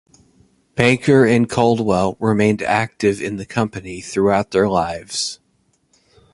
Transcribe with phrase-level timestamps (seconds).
[0.73, 5.39] Banker and Coldwell remained active in the company throughout their lives.